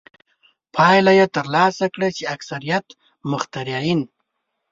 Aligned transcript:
پایله 0.75 1.11
یې 1.19 1.25
ترلاسه 1.35 1.85
کړه 1.93 2.09
چې 2.17 2.23
اکثریت 2.35 2.87
مخترعین. 3.31 4.01